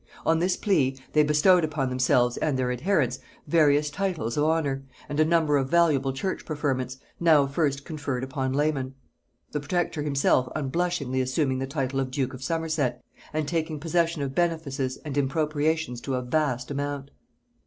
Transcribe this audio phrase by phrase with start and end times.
[0.25, 5.19] On this plea, they bestowed upon themselves and their adherents various titles of honor, and
[5.19, 8.95] a number of valuable church preferments, now first conferred upon laymen,
[9.51, 14.33] the protector himself unblushingly assuming the title of duke of Somerset, and taking possession of
[14.33, 17.11] benefices and impropriations to a vast amount.